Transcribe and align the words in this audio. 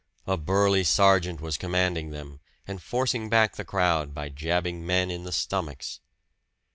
A 0.25 0.35
burly 0.35 0.83
sergeant 0.83 1.41
was 1.41 1.59
commanding 1.59 2.09
them, 2.09 2.39
and 2.67 2.81
forcing 2.81 3.29
back 3.29 3.55
the 3.55 3.63
crowd 3.63 4.15
by 4.15 4.29
jabbing 4.29 4.83
men 4.83 5.11
in 5.11 5.25
the 5.25 5.31
stomachs. 5.31 5.99